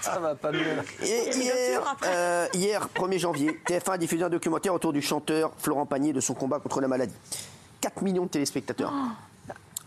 Ça 0.00 0.18
va 0.18 0.34
pas 0.34 0.50
mieux. 0.50 0.60
Et 1.04 1.30
hier, 1.36 1.96
euh, 2.04 2.48
hier, 2.52 2.88
1er 2.96 3.18
janvier, 3.18 3.60
TF1 3.66 3.92
a 3.92 3.98
diffusé 3.98 4.24
un 4.24 4.28
documentaire 4.28 4.74
autour 4.74 4.92
du 4.92 5.00
chanteur 5.00 5.52
Florent 5.58 5.86
Pagny 5.86 6.10
et 6.10 6.12
de 6.12 6.20
son 6.20 6.34
combat 6.34 6.58
contre 6.58 6.80
la 6.80 6.88
maladie. 6.88 7.14
4 7.80 8.02
millions 8.02 8.24
de 8.24 8.28
téléspectateurs. 8.28 8.92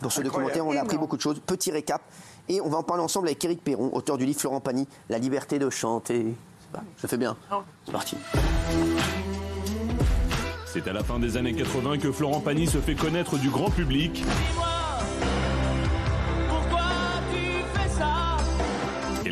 Dans 0.02 0.10
ce 0.10 0.22
documentaire, 0.22 0.66
on 0.66 0.76
a 0.76 0.82
appris 0.82 0.98
beaucoup 0.98 1.18
de 1.18 1.22
choses. 1.22 1.42
Petit 1.46 1.72
récap. 1.72 2.02
Et 2.48 2.62
on 2.62 2.70
va 2.70 2.78
en 2.78 2.84
parler 2.84 3.04
ensemble 3.04 3.28
avec 3.28 3.44
Éric 3.44 3.64
Perron, 3.64 3.90
auteur 3.94 4.18
du 4.18 4.26
livre 4.26 4.40
Florent 4.40 4.62
Pagny, 4.62 4.88
La 5.10 5.20
liberté 5.20 5.60
de 5.60 5.70
chanter. 5.70 6.36
Ça 6.98 7.08
fait 7.08 7.18
bien. 7.18 7.36
C'est 7.86 7.92
parti. 7.92 8.18
C'est 10.66 10.88
à 10.88 10.94
la 10.94 11.04
fin 11.04 11.20
des 11.20 11.36
années 11.36 11.54
80 11.54 11.98
que 11.98 12.14
Florent 12.14 12.40
Pagny 12.40 12.66
se 12.66 12.78
fait 12.78 12.96
connaître 12.96 13.38
du 13.38 13.50
grand 13.50 13.70
public. 13.70 14.24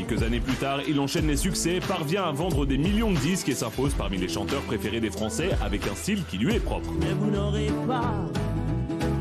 Quelques 0.10 0.24
années 0.24 0.40
plus 0.40 0.56
tard, 0.56 0.80
il 0.88 1.00
enchaîne 1.00 1.28
les 1.28 1.38
succès, 1.38 1.80
parvient 1.88 2.24
à 2.24 2.32
vendre 2.32 2.66
des 2.66 2.80
millions 2.80 3.12
de 3.12 3.20
disques 3.20 3.50
et 3.50 3.54
s'impose 3.54 3.94
parmi 3.94 4.18
les 4.18 4.28
chanteurs 4.28 4.62
préférés 4.62 5.00
des 5.00 5.12
Français 5.12 5.52
avec 5.64 5.86
un 5.86 5.94
style 5.94 6.24
qui 6.26 6.40
lui 6.40 6.56
est 6.56 6.60
propre. 6.60 6.90
Mais 7.00 7.14
vous 7.14 7.30
n'aurez 7.30 7.68
pas 7.88 8.16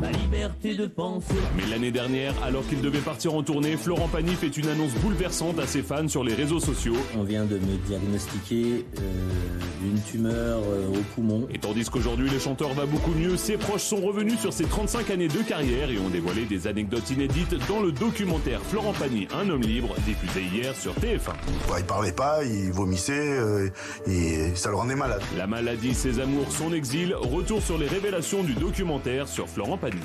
la 0.01 0.11
liberté 0.12 0.74
de 0.74 0.87
penser. 0.87 1.34
Mais 1.59 1.66
l'année 1.66 1.91
dernière, 1.91 2.33
alors 2.42 2.66
qu'il 2.66 2.80
devait 2.80 3.01
partir 3.01 3.34
en 3.34 3.42
tournée, 3.42 3.77
Florent 3.77 4.09
Pagny 4.09 4.33
fait 4.33 4.56
une 4.56 4.69
annonce 4.69 4.95
bouleversante 4.95 5.59
à 5.59 5.66
ses 5.66 5.83
fans 5.83 6.09
sur 6.09 6.24
les 6.24 6.33
réseaux 6.33 6.61
sociaux. 6.61 6.97
On 7.19 7.23
vient 7.23 7.45
de 7.45 7.56
me 7.56 7.77
diagnostiquer 7.86 8.86
euh, 8.98 9.77
une 9.82 10.00
tumeur 10.00 10.60
euh, 10.60 10.88
au 10.88 11.02
poumon. 11.14 11.46
Et 11.52 11.59
tandis 11.59 11.84
qu'aujourd'hui 11.88 12.28
le 12.28 12.38
chanteur 12.38 12.74
va 12.74 12.86
beaucoup 12.86 13.12
mieux, 13.12 13.36
ses 13.36 13.56
proches 13.56 13.82
sont 13.82 14.00
revenus 14.00 14.38
sur 14.41 14.52
ses 14.52 14.64
35 14.64 15.10
années 15.10 15.28
de 15.28 15.42
carrière 15.42 15.91
et 15.91 15.98
ont 15.98 16.09
dévoilé 16.09 16.45
des 16.45 16.66
anecdotes 16.66 17.10
inédites 17.10 17.55
dans 17.69 17.80
le 17.80 17.92
documentaire 17.92 18.60
Florent 18.62 18.92
Pagny, 18.92 19.28
un 19.34 19.48
homme 19.48 19.62
libre, 19.62 19.95
diffusé 20.06 20.42
hier 20.42 20.74
sur 20.74 20.95
TF1. 20.95 21.34
il 21.78 21.84
parlait 21.84 22.12
pas, 22.12 22.45
il 22.45 22.72
vomissait 22.72 23.38
euh, 23.38 23.70
et 24.06 24.55
ça 24.55 24.70
le 24.70 24.77
rendait 24.77 24.96
malade. 24.96 25.22
La 25.36 25.47
maladie, 25.47 25.94
ses 25.94 26.20
amours, 26.20 26.50
son 26.50 26.72
exil, 26.72 27.14
retour 27.14 27.62
sur 27.62 27.78
les 27.78 27.86
révélations 27.86 28.42
du 28.42 28.55
documentaire 28.55 29.28
sur 29.28 29.48
Florent 29.48 29.78
Pagny. 29.78 30.00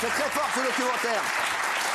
C'est 0.00 0.08
très 0.08 0.30
fort 0.30 0.48
ce 0.54 0.60
documentaire. 0.60 1.22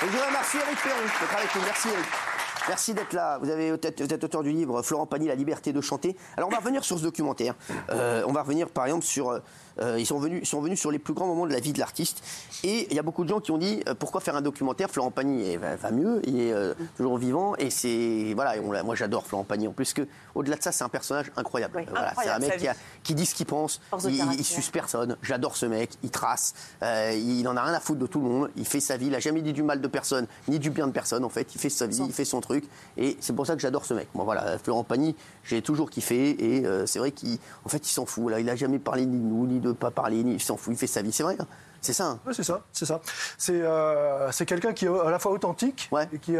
Et 0.01 0.05
je 0.05 0.11
voudrais 0.11 0.27
remercier 0.27 0.59
Eric 0.65 0.77
Perron 0.83 1.01
d'être 1.01 1.37
avec 1.37 1.55
nous. 1.55 1.61
Merci 1.61 1.87
Eric. 1.87 2.32
Merci 2.69 2.93
d'être 2.93 3.13
là. 3.13 3.39
Vous, 3.39 3.49
avez, 3.49 3.71
vous 3.71 3.77
êtes 3.77 4.23
auteur 4.23 4.43
du 4.43 4.51
livre 4.51 4.81
Florent 4.81 5.05
Pagny, 5.05 5.27
La 5.27 5.35
liberté 5.35 5.73
de 5.73 5.81
chanter. 5.81 6.15
Alors 6.37 6.49
on 6.49 6.51
va 6.51 6.59
revenir 6.59 6.83
sur 6.83 6.97
ce 6.97 7.03
documentaire. 7.03 7.55
Euh, 7.89 8.23
on 8.25 8.31
va 8.31 8.41
revenir 8.41 8.69
par 8.69 8.85
exemple 8.85 9.03
sur 9.03 9.41
euh, 9.79 9.99
ils 9.99 10.05
sont 10.05 10.19
venus, 10.19 10.47
sont 10.47 10.61
venus 10.61 10.79
sur 10.79 10.91
les 10.91 10.99
plus 10.99 11.13
grands 11.13 11.27
moments 11.27 11.45
de 11.45 11.51
la 11.51 11.59
vie 11.59 11.73
de 11.73 11.79
l'artiste. 11.79 12.23
Et 12.63 12.87
il 12.89 12.95
y 12.95 12.99
a 12.99 13.03
beaucoup 13.03 13.23
de 13.23 13.29
gens 13.29 13.41
qui 13.41 13.51
ont 13.51 13.57
dit 13.57 13.81
euh, 13.87 13.95
pourquoi 13.95 14.21
faire 14.21 14.35
un 14.35 14.41
documentaire 14.41 14.89
Florent 14.89 15.11
Pagny 15.11 15.57
va, 15.57 15.91
mieux, 15.91 16.21
il 16.25 16.39
est 16.39 16.53
toujours 16.95 17.17
vivant. 17.17 17.55
Et 17.57 17.69
c'est 17.69 18.33
voilà, 18.33 18.59
moi 18.61 18.95
j'adore 18.95 19.25
Florent 19.25 19.43
Pagny 19.43 19.67
en 19.67 19.73
plus 19.73 19.93
que 19.93 20.07
au-delà 20.35 20.55
de 20.55 20.63
ça, 20.63 20.71
c'est 20.71 20.83
un 20.83 20.89
personnage 20.89 21.31
incroyable. 21.35 21.85
c'est 22.21 22.29
un 22.29 22.39
mec 22.39 22.69
qui, 23.03 23.13
dit 23.13 23.25
ce 23.25 23.35
qu'il 23.35 23.45
pense, 23.45 23.81
il, 24.05 24.15
il, 24.37 24.45
suce 24.45 24.69
personne. 24.69 25.17
J'adore 25.21 25.57
ce 25.57 25.65
mec, 25.65 25.91
il 26.03 26.11
trace, 26.11 26.53
il 26.81 27.47
en 27.47 27.57
a 27.57 27.63
rien 27.63 27.73
à 27.73 27.79
foutre 27.79 27.99
de 27.99 28.07
tout 28.07 28.21
le 28.21 28.27
monde. 28.27 28.49
Il 28.55 28.65
fait 28.65 28.79
sa 28.79 28.97
vie, 28.97 29.07
il 29.07 29.15
a 29.15 29.19
jamais 29.19 29.41
dit 29.41 29.53
du 29.53 29.63
mal 29.63 29.81
de 29.81 29.87
personne 29.87 30.27
ni 30.47 30.59
du 30.59 30.69
bien 30.69 30.87
de 30.87 30.93
personne 30.93 31.25
en 31.25 31.29
fait. 31.29 31.53
Il 31.55 31.59
fait 31.59 31.69
sa 31.69 31.87
vie, 31.87 32.01
il 32.05 32.13
fait 32.13 32.25
son 32.25 32.41
truc. 32.41 32.52
Et 32.97 33.17
c'est 33.19 33.33
pour 33.33 33.47
ça 33.47 33.55
que 33.55 33.61
j'adore 33.61 33.85
ce 33.85 33.93
mec. 33.93 34.07
Bon 34.13 34.23
voilà, 34.23 34.57
Florent 34.57 34.83
Pagny, 34.83 35.15
j'ai 35.43 35.61
toujours 35.61 35.89
kiffé 35.89 36.29
et 36.29 36.65
c'est 36.85 36.99
vrai 36.99 37.11
qu'il 37.11 37.37
en 37.65 37.69
fait 37.69 37.87
il 37.87 37.91
s'en 37.91 38.05
fout. 38.05 38.31
Là, 38.31 38.39
il 38.39 38.49
a 38.49 38.55
jamais 38.55 38.79
parlé 38.79 39.05
ni 39.05 39.17
de 39.17 39.23
nous 39.23 39.47
ni 39.47 39.59
de 39.59 39.71
pas 39.71 39.91
parler, 39.91 40.19
il 40.19 40.41
s'en 40.41 40.57
fout, 40.57 40.73
il 40.73 40.77
fait 40.77 40.87
sa 40.87 41.01
vie. 41.01 41.11
C'est 41.11 41.23
vrai, 41.23 41.35
hein. 41.39 41.47
c'est 41.81 41.93
ça. 41.93 42.07
Hein. 42.07 42.19
c'est 42.31 42.43
ça, 42.43 42.61
c'est 42.71 42.85
ça. 42.85 43.01
Euh, 43.49 44.29
c'est 44.31 44.45
quelqu'un 44.45 44.73
qui 44.73 44.85
est 44.85 44.89
à 44.89 45.09
la 45.09 45.19
fois 45.19 45.31
authentique 45.31 45.89
et 46.11 46.19
qui, 46.19 46.33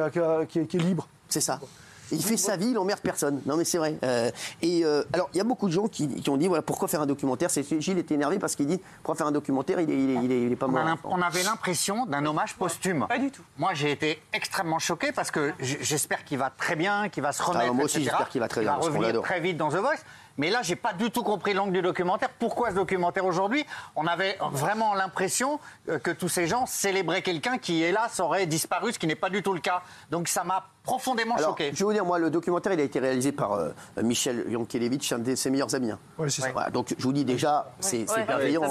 qui, 0.50 0.78
est, 0.78 0.82
libre. 0.82 1.08
C'est 1.30 1.42
ça. 1.42 1.60
Il 2.12 2.24
fait 2.24 2.38
sa 2.38 2.58
vie, 2.58 2.70
il 2.70 2.78
emmerde 2.78 3.00
personne. 3.00 3.42
Non, 3.46 3.58
mais 3.58 3.64
c'est 3.64 3.78
vrai. 3.78 3.98
Euh, 4.04 4.32
et 4.62 4.86
euh, 4.86 5.04
alors, 5.14 5.30
il 5.34 5.38
y 5.38 5.42
a 5.42 5.44
beaucoup 5.44 5.68
de 5.68 5.74
gens 5.74 5.88
qui, 5.88 6.24
ont 6.28 6.38
dit 6.38 6.48
voilà, 6.48 6.62
pourquoi 6.62 6.88
faire 6.88 7.02
un 7.02 7.06
documentaire? 7.06 7.50
C'est 7.50 7.64
Gilles 7.82 7.98
était 7.98 8.16
énervé 8.16 8.40
parce 8.40 8.56
qu'il 8.56 8.68
dit 8.68 8.80
pourquoi 8.98 9.16
faire 9.16 9.28
un 9.28 9.32
documentaire? 9.32 9.80
Il 9.80 10.52
est, 10.52 10.56
pas 10.56 10.68
mort. 10.68 10.86
On, 11.06 11.22
avait 11.22 11.44
l'impression 11.44 12.06
d'un 12.06 12.26
hommage 12.26 12.56
posthume. 12.56 13.06
Pas 13.08 13.18
du 13.18 13.32
tout. 13.32 13.44
Moi, 13.58 13.74
j'ai 13.74 13.92
été 13.92 14.22
extrêmement 14.34 14.80
choqué 14.80 15.12
parce 15.12 15.32
que 15.32 15.54
j'espère 15.60 16.24
qu'il 16.26 16.38
va 16.38 16.50
très 16.50 16.76
bien, 16.76 17.10
qu'il 17.10 17.24
va 17.24 17.32
se 17.32 17.42
remettre. 17.42 17.66
Ah, 17.70 17.74
moi 17.74 17.86
aussi, 17.86 18.04
j'espère 18.04 18.30
qu'il 18.30 18.42
va 18.42 18.48
très 18.48 18.62
bien. 18.62 18.76
Il 18.76 18.80
va 18.80 18.86
revenir 18.86 19.22
très 19.22 19.40
vite 19.40 19.58
dans 19.58 19.70
The 19.70 19.76
Voice. 19.76 20.04
Mais 20.38 20.50
là, 20.50 20.62
j'ai 20.64 20.76
pas 20.76 20.94
du 20.94 21.12
tout 21.12 21.24
compris 21.24 21.54
l'angle 21.54 21.74
du 21.74 21.82
documentaire. 21.82 22.30
Pourquoi 22.40 22.72
ce 22.72 22.76
documentaire 22.76 23.26
aujourd'hui? 23.26 23.66
On 23.96 24.08
avait 24.08 24.38
vraiment 24.52 24.96
l'impression 24.96 25.60
euh, 25.90 26.00
que 26.00 26.12
tous 26.12 26.30
ces 26.30 26.48
gens 26.48 26.66
célébraient 26.66 27.22
quelqu'un 27.22 27.58
qui, 27.58 27.84
hélas, 27.84 28.20
aurait 28.20 28.48
disparu, 28.48 28.94
ce 28.94 29.00
qui 29.00 29.06
n'est 29.06 29.16
pas 29.16 29.30
du 29.30 29.44
tout 29.44 29.54
le 29.54 29.60
cas. 29.60 29.84
Donc 30.10 30.28
ça 30.28 30.44
m'a 30.44 30.66
profondément 30.84 31.38
choqué. 31.38 31.72
Je 31.74 31.80
vais 31.80 31.86
vous 31.86 31.94
dire, 31.94 32.06
moi, 32.06 32.18
le 32.18 32.30
documentaire, 32.30 32.74
il 32.74 32.80
a 32.80 32.84
été 32.84 33.00
réalisé 33.00 33.32
par 33.32 33.54
euh, 33.54 33.70
Michel 34.02 34.46
Yankelevitch, 34.50 35.14
un 35.14 35.20
de 35.20 35.36
ses 35.36 35.52
meilleurs 35.52 35.74
amis. 35.76 35.92
Hein. 35.92 36.00
c'est 36.28 36.42
ça. 36.42 36.70
donc 36.72 36.96
je 36.98 37.04
vous 37.04 37.14
dis 37.14 37.26
déjà, 37.26 37.72
c'est 37.80 38.06
bienveillant. 38.26 38.64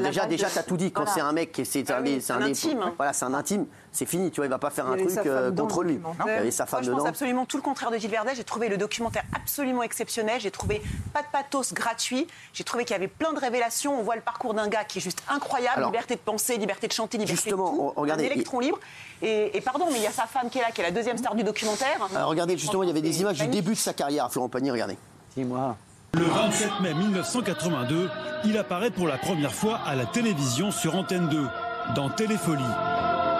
déjà, 0.00 0.26
déjà, 0.26 0.48
tu 0.48 0.58
as 0.58 0.62
tout 0.62 0.76
dit. 0.76 0.92
Quand 0.92 1.06
c'est 1.06 1.20
un 1.20 1.32
mec, 1.32 1.60
c'est 1.64 1.90
un, 1.90 2.02
ah 2.04 2.34
un, 2.34 2.42
intime. 2.42 2.82
Hein. 2.82 2.94
Voilà, 2.96 3.12
c'est 3.12 3.26
un 3.26 3.34
intime 3.34 3.66
c'est 3.92 4.06
fini, 4.06 4.30
tu 4.30 4.36
vois, 4.36 4.46
il 4.46 4.50
va 4.50 4.58
pas 4.58 4.70
faire 4.70 4.86
un 4.86 4.96
truc 4.96 5.10
euh, 5.26 5.50
contre 5.50 5.82
lui. 5.82 6.00
Il 6.24 6.26
y 6.26 6.30
avait 6.30 6.50
sa 6.50 6.64
femme 6.66 6.84
Moi, 6.84 6.92
je 6.92 6.96
pense 6.96 7.08
absolument 7.08 7.44
tout 7.44 7.56
le 7.56 7.62
contraire 7.62 7.90
de 7.90 7.96
Gilles 7.96 8.10
Verdet. 8.10 8.34
J'ai 8.36 8.44
trouvé 8.44 8.68
le 8.68 8.76
documentaire 8.76 9.24
absolument 9.34 9.82
exceptionnel. 9.82 10.40
J'ai 10.40 10.52
trouvé 10.52 10.80
pas 11.12 11.22
de 11.22 11.26
pathos 11.32 11.74
gratuit. 11.74 12.28
J'ai 12.52 12.62
trouvé 12.62 12.84
qu'il 12.84 12.94
y 12.94 12.96
avait 12.96 13.08
plein 13.08 13.32
de 13.32 13.40
révélations. 13.40 13.98
On 13.98 14.02
voit 14.02 14.14
le 14.14 14.22
parcours 14.22 14.54
d'un 14.54 14.68
gars 14.68 14.84
qui 14.84 14.98
est 14.98 15.02
juste 15.02 15.22
incroyable. 15.28 15.84
liberté 15.84 16.14
de 16.14 16.20
penser, 16.20 16.56
liberté 16.56 16.86
de 16.86 16.92
chanter, 16.92 17.18
liberté 17.18 17.50
de 17.50 17.56
tout. 17.56 17.92
Regardez, 17.96 18.24
un 18.24 18.30
électron 18.30 18.60
libre. 18.60 18.78
Et, 19.22 19.60
pardon, 19.64 19.86
mais 19.90 19.98
il 19.98 20.02
y 20.02 20.06
a 20.06 20.12
sa 20.12 20.26
femme 20.26 20.50
qui 20.50 20.58
est 20.58 20.62
là, 20.62 20.70
qui 20.70 20.80
est 20.80 20.84
la 20.84 20.92
deuxième 20.92 21.18
star 21.18 21.34
du 21.34 21.42
documentaire. 21.42 22.08
regardez, 22.24 22.56
justement, 22.56 22.84
il 22.84 22.88
y 22.88 22.90
avait 22.90 23.02
des 23.02 23.20
images 23.20 23.38
du 23.38 23.48
début 23.48 23.72
de 23.72 23.78
sa 23.78 23.92
carrière 23.92 24.30
Florent 24.30 24.48
Pagny. 24.48 24.70
Regardez. 24.70 24.96
Dis-moi. 25.36 25.76
Le 26.14 26.24
27 26.24 26.80
mai 26.80 26.94
1982, 26.94 28.10
il 28.44 28.58
apparaît 28.58 28.90
pour 28.90 29.06
la 29.06 29.16
première 29.16 29.54
fois 29.54 29.78
à 29.86 29.94
la 29.94 30.06
télévision 30.06 30.72
sur 30.72 30.96
Antenne 30.96 31.28
2, 31.28 31.46
dans 31.94 32.10
Téléfolie. 32.10 32.64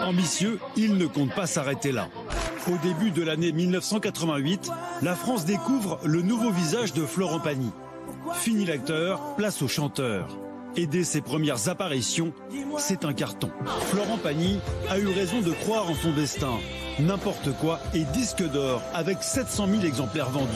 Ambitieux, 0.02 0.58
il 0.76 0.96
ne 0.96 1.06
compte 1.06 1.34
pas 1.34 1.46
s'arrêter 1.46 1.92
là. 1.92 2.08
Au 2.68 2.76
début 2.82 3.10
de 3.10 3.22
l'année 3.22 3.52
1988, 3.52 4.70
la 5.02 5.14
France 5.14 5.44
découvre 5.44 5.98
le 6.04 6.22
nouveau 6.22 6.50
visage 6.50 6.92
de 6.92 7.04
Florent 7.04 7.40
Pagny. 7.40 7.70
Fini 8.34 8.64
l'acteur, 8.64 9.34
place 9.36 9.62
au 9.62 9.68
chanteur. 9.68 10.28
Et 10.76 10.86
dès 10.86 11.04
ses 11.04 11.20
premières 11.20 11.68
apparitions, 11.68 12.32
c'est 12.78 13.04
un 13.04 13.12
carton. 13.12 13.50
Florent 13.86 14.18
Pagny 14.18 14.58
a 14.88 14.98
eu 14.98 15.06
raison 15.08 15.40
de 15.40 15.52
croire 15.52 15.90
en 15.90 15.94
son 15.94 16.12
destin. 16.12 16.52
N'importe 16.98 17.52
quoi 17.58 17.80
et 17.94 18.04
disque 18.12 18.42
d'or 18.42 18.82
avec 18.94 19.22
700 19.22 19.66
000 19.68 19.82
exemplaires 19.82 20.30
vendus. 20.30 20.48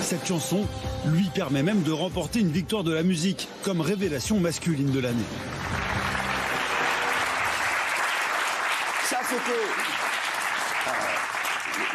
Cette 0.00 0.26
chanson 0.26 0.66
lui 1.06 1.26
permet 1.34 1.62
même 1.62 1.82
de 1.82 1.92
remporter 1.92 2.40
une 2.40 2.50
victoire 2.50 2.84
de 2.84 2.92
la 2.92 3.02
musique 3.02 3.48
comme 3.62 3.80
révélation 3.80 4.40
masculine 4.40 4.90
de 4.90 5.00
l'année. 5.00 5.18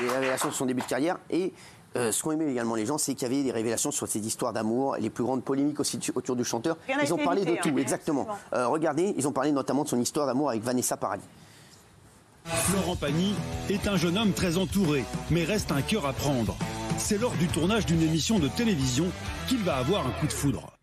Les 0.01 0.09
révélations 0.09 0.49
de 0.49 0.53
son 0.53 0.65
début 0.65 0.81
de 0.81 0.87
carrière. 0.87 1.17
Et 1.29 1.53
euh, 1.95 2.11
ce 2.11 2.23
qu'ont 2.23 2.31
aimé 2.31 2.45
également 2.49 2.75
les 2.75 2.85
gens, 2.85 2.97
c'est 2.97 3.13
qu'il 3.13 3.23
y 3.23 3.31
avait 3.31 3.43
des 3.43 3.51
révélations 3.51 3.91
sur 3.91 4.07
ces 4.07 4.19
histoires 4.19 4.53
d'amour, 4.53 4.97
les 4.99 5.09
plus 5.09 5.23
grandes 5.23 5.43
polémiques 5.43 5.79
aussi 5.79 5.99
autour 6.13 6.35
du 6.35 6.43
chanteur. 6.43 6.77
Ils 7.01 7.13
ont 7.13 7.17
parlé 7.17 7.45
de 7.45 7.51
hein, 7.51 7.57
tout, 7.61 7.77
exactement. 7.77 8.27
Euh, 8.53 8.67
regardez, 8.67 9.13
ils 9.17 9.27
ont 9.27 9.31
parlé 9.31 9.51
notamment 9.51 9.83
de 9.83 9.89
son 9.89 9.99
histoire 9.99 10.27
d'amour 10.27 10.49
avec 10.49 10.61
Vanessa 10.63 10.97
Paradis. 10.97 11.25
Florent 12.45 12.95
Pagny 12.95 13.33
est 13.69 13.87
un 13.87 13.97
jeune 13.97 14.17
homme 14.17 14.33
très 14.33 14.57
entouré, 14.57 15.03
mais 15.31 15.43
reste 15.43 15.71
un 15.71 15.81
cœur 15.81 16.05
à 16.05 16.13
prendre. 16.13 16.55
C'est 16.97 17.17
lors 17.17 17.33
du 17.33 17.47
tournage 17.47 17.85
d'une 17.85 18.03
émission 18.03 18.37
de 18.39 18.47
télévision 18.47 19.05
qu'il 19.47 19.63
va 19.63 19.77
avoir 19.77 20.05
un 20.05 20.11
coup 20.11 20.27
de 20.27 20.33
foudre. 20.33 20.74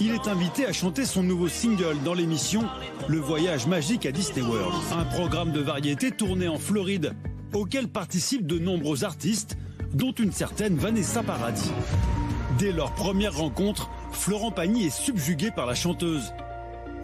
Il 0.00 0.12
est 0.12 0.28
invité 0.28 0.66
à 0.66 0.72
chanter 0.72 1.04
son 1.04 1.22
nouveau 1.22 1.48
single 1.48 1.96
dans 2.04 2.14
l'émission 2.14 2.62
Le 3.08 3.18
Voyage 3.18 3.66
magique 3.66 4.06
à 4.06 4.12
Disney 4.12 4.42
World, 4.42 4.74
un 4.92 5.04
programme 5.04 5.52
de 5.52 5.60
variété 5.60 6.10
tourné 6.10 6.48
en 6.48 6.58
Floride 6.58 7.14
auquel 7.52 7.88
participent 7.88 8.46
de 8.46 8.58
nombreux 8.58 9.04
artistes, 9.04 9.56
dont 9.92 10.12
une 10.12 10.32
certaine 10.32 10.76
Vanessa 10.76 11.22
Paradis. 11.22 11.72
Dès 12.58 12.72
leur 12.72 12.92
première 12.94 13.36
rencontre, 13.36 13.90
Florent 14.12 14.52
Pagny 14.52 14.86
est 14.86 14.90
subjugué 14.90 15.50
par 15.50 15.66
la 15.66 15.74
chanteuse. 15.74 16.32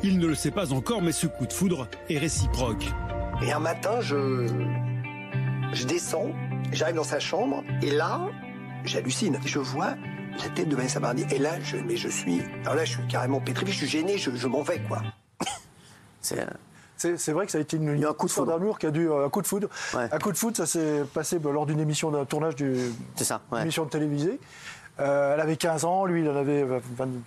Il 0.02 0.19
ne 0.19 0.26
le 0.26 0.34
sait 0.34 0.50
pas 0.50 0.72
encore, 0.72 1.02
mais 1.02 1.12
ce 1.12 1.26
coup 1.26 1.46
de 1.46 1.52
foudre 1.52 1.88
est 2.08 2.19
réciproque. 2.19 2.87
Et 3.43 3.52
un 3.52 3.58
matin, 3.58 4.00
je, 4.00 4.46
je 5.72 5.84
descends, 5.84 6.31
j'arrive 6.72 6.96
dans 6.96 7.05
sa 7.05 7.20
chambre, 7.20 7.64
et 7.82 7.90
là, 7.90 8.20
j'hallucine. 8.84 9.38
Je 9.44 9.58
vois 9.58 9.94
la 10.44 10.50
tête 10.50 10.69
de 10.69 10.77
Vanessa 10.77 11.00
Paradis, 11.00 11.25
et 11.31 11.38
là, 11.38 11.61
je, 11.61 11.77
mais 11.77 11.97
je 11.97 12.09
suis, 12.09 12.43
alors 12.62 12.75
là, 12.75 12.85
je 12.85 12.93
suis 12.93 13.06
carrément 13.09 13.41
pétrifié, 13.41 13.73
je 13.73 13.79
suis 13.79 13.88
gêné, 13.88 14.19
je, 14.19 14.31
je 14.35 14.47
m'en 14.47 14.62
vais, 14.62 14.81
quoi. 14.81 15.03
C'est 16.21 16.47
c'est 16.99 17.33
vrai 17.33 17.44
que 17.44 17.53
ça 17.53 17.59
a 17.59 17.61
été 17.61 17.77
une, 17.77 18.05
un 18.05 18.12
coup 18.15 18.27
de 18.27 18.33
foudre 18.33 18.53
d'amour 18.53 18.79
qui 18.79 18.87
a 18.87 18.91
dû 18.91 19.11
euh, 19.11 19.27
un 19.27 19.29
coup 19.29 19.43
de 19.43 19.47
foudre. 19.47 19.69
Un 19.94 20.19
coup 20.19 20.33
de 20.33 20.37
foudre, 20.37 20.56
ça 20.56 20.65
s'est 20.65 21.05
passé 21.12 21.38
bah, 21.38 21.50
lors 21.53 21.67
d'une 21.67 21.79
émission 21.79 22.11
d'un 22.11 22.25
tournage 22.25 22.56
d'une 22.56 22.94
émission 23.61 23.85
télévisée. 23.85 24.41
Euh, 24.98 25.34
elle 25.34 25.40
avait 25.40 25.56
15 25.56 25.84
ans, 25.84 26.06
lui 26.06 26.22
il 26.22 26.31
en 26.31 26.37
avait 26.37 26.64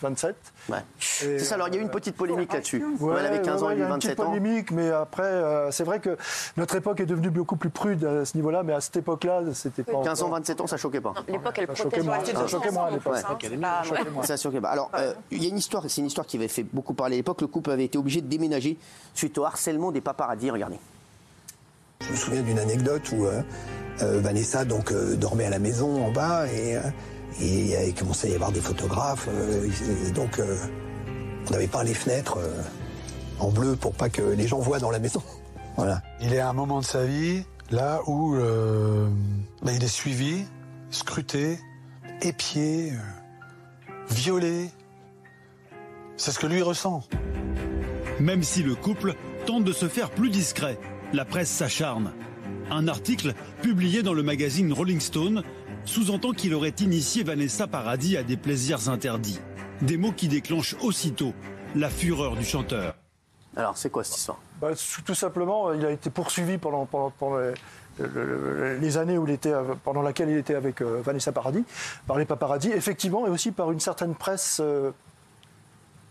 27. 0.02 0.36
Ouais. 0.70 0.78
C'est 1.00 1.38
ça, 1.38 1.54
alors 1.54 1.68
il 1.68 1.76
y 1.76 1.78
a 1.78 1.80
eu 1.80 1.84
une 1.84 1.92
petite 1.92 2.16
polémique 2.16 2.52
là-dessus. 2.52 2.84
Ouais, 3.00 3.18
elle 3.20 3.28
avait 3.28 3.42
15 3.44 3.62
ans, 3.62 3.68
ouais, 3.68 3.76
lui 3.76 3.82
il 3.82 3.82
y 3.82 3.84
a 3.84 3.88
une 3.88 3.94
27 3.94 4.12
petite 4.16 4.20
ans. 4.26 4.30
polémique, 4.30 4.72
mais 4.72 4.90
après, 4.90 5.22
euh, 5.24 5.70
c'est 5.70 5.84
vrai 5.84 6.00
que 6.00 6.18
notre 6.58 6.76
époque 6.78 7.00
est 7.00 7.06
devenue 7.06 7.30
beaucoup 7.30 7.58
plus 7.58 7.70
prude 7.70 8.04
à 8.06 8.26
ce 8.26 8.36
niveau-là, 8.38 8.64
mais 8.64 8.74
à 8.74 8.82
cette 8.82 8.98
époque-là, 8.98 9.42
c'était 9.54 9.84
pas. 9.84 9.92
15 10.04 10.24
ans, 10.24 10.26
encore- 10.26 10.38
27 10.40 10.62
ans, 10.62 10.66
ça 10.68 10.78
choquait 10.78 11.00
pas. 11.00 11.14
L'époque, 11.28 11.60
elle 11.60 11.68
Ça 11.68 11.76
choquait 11.76 12.02
moins, 12.02 12.26
ça 12.26 12.48
choquait 12.48 12.72
moins 12.72 12.86
à 12.86 12.90
l'époque. 12.90 13.14
hein, 13.16 13.22
pas- 13.22 13.84
Ça 13.84 13.84
choquait 13.84 14.10
moins. 14.10 14.24
Ça 14.24 14.38
choquait 14.38 14.62
pas. 14.62 14.70
Alors, 14.70 14.90
euh, 14.96 15.14
il 15.30 15.44
y 15.44 15.46
a 15.46 15.50
une 15.50 15.58
histoire, 15.60 15.84
c'est 15.88 16.02
une 16.02 16.08
histoire 16.08 16.26
qui 16.26 16.38
avait 16.38 16.48
fait 16.48 16.64
beaucoup 16.64 16.96
parler 16.96 17.18
à 17.18 17.20
l'époque. 17.20 17.42
Le 17.42 17.48
couple 17.48 17.70
avait 17.70 17.86
été 17.86 18.00
obligé 18.00 18.22
de 18.22 18.28
déménager 18.28 18.78
suite 19.14 19.38
au 19.38 19.46
harcèlement 19.46 19.92
des 19.92 20.02
paparazzis. 20.02 20.50
Regardez. 20.50 20.80
Je 22.02 22.12
me 22.12 22.16
souviens 22.16 22.42
d'une 22.42 22.58
anecdote 22.60 23.04
où 23.12 23.26
euh, 23.26 23.42
euh, 24.02 24.20
Vanessa 24.22 24.66
donc 24.66 24.92
euh, 24.92 25.16
dormait 25.18 25.46
à 25.46 25.50
la 25.50 25.60
maison 25.60 26.04
en 26.06 26.12
bas 26.12 26.48
et, 26.48 26.78
euh, 26.78 26.82
et 27.42 27.88
il 27.88 27.94
commençait 27.94 28.28
à 28.28 28.32
y 28.32 28.36
avoir 28.36 28.52
des 28.52 28.62
photographes. 28.62 29.28
euh, 29.30 29.68
et 30.08 30.12
donc 30.12 30.40
euh, 30.40 30.58
on 31.50 31.54
avait 31.54 31.68
peint 31.68 31.84
les 31.84 31.94
fenêtres 31.94 32.38
euh, 32.38 32.62
en 33.40 33.50
bleu 33.50 33.76
pour 33.76 33.94
pas 33.94 34.10
que 34.10 34.22
les 34.22 34.48
gens 34.48 34.60
voient 34.60 34.80
dans 34.80 34.92
la 34.92 35.00
maison. 35.00 35.22
Voilà. 35.78 36.02
Il 36.22 36.34
est 36.34 36.40
à 36.40 36.50
un 36.50 36.54
moment 36.54 36.82
de 36.82 36.86
sa 36.86 37.06
vie 37.06 37.44
là 37.72 38.02
où 38.06 38.36
euh, 38.36 39.08
bah, 39.62 39.72
il 39.74 39.82
est 39.82 39.88
suivi, 39.88 40.44
scruté, 40.90 41.58
épié, 42.22 42.92
euh, 42.92 43.94
violé. 44.10 44.70
C'est 46.18 46.32
ce 46.32 46.40
que 46.40 46.48
lui 46.48 46.62
ressent. 46.62 47.02
Même 48.20 48.44
si 48.44 48.62
le 48.62 48.76
couple 48.76 49.16
tente 49.46 49.64
de 49.64 49.72
se 49.72 49.88
faire 49.88 50.10
plus 50.10 50.30
discret, 50.30 50.78
la 51.14 51.24
presse 51.24 51.50
s'acharne. 51.50 52.12
Un 52.70 52.90
article 52.90 53.34
publié 53.62 54.04
dans 54.04 54.14
le 54.14 54.22
magazine 54.22 54.74
Rolling 54.74 55.00
Stone 55.00 55.44
sous-entend 55.86 56.32
qu'il 56.32 56.54
aurait 56.54 56.74
initié 56.80 57.24
Vanessa 57.24 57.68
Paradis 57.68 58.18
à 58.18 58.24
des 58.24 58.38
plaisirs 58.38 58.90
interdits. 58.90 59.40
Des 59.82 59.98
mots 59.98 60.12
qui 60.12 60.28
déclenchent 60.28 60.76
aussitôt 60.82 61.34
la 61.76 61.90
fureur 61.90 62.36
du 62.36 62.44
chanteur. 62.46 62.96
Alors, 63.56 63.78
c'est 63.78 63.90
quoi 63.90 64.04
cette 64.04 64.18
histoire? 64.18 64.40
Bah, 64.62 64.70
tout 65.06 65.16
simplement, 65.16 65.74
il 65.74 65.86
a 65.86 65.92
été 65.92 66.10
poursuivi 66.10 66.58
pendant, 66.58 66.86
pendant, 66.86 67.12
pendant 67.12 67.38
les, 67.40 67.54
le- 68.00 68.08
le- 68.08 68.78
les 68.78 68.98
années 68.98 69.18
où 69.18 69.26
il 69.26 69.34
était, 69.34 69.52
euh, 69.54 69.74
pendant 69.84 70.02
laquelle 70.02 70.30
il 70.30 70.38
était 70.38 70.56
avec 70.56 70.82
euh, 70.82 71.02
Vanessa 71.04 71.32
Paradis, 71.32 71.64
par 72.06 72.18
les 72.18 72.26
paparazzis, 72.26 72.72
effectivement, 72.72 73.26
et 73.26 73.30
aussi 73.30 73.52
par 73.52 73.72
une 73.72 73.80
certaine 73.80 74.16
presse, 74.16 74.60
euh, 74.62 74.92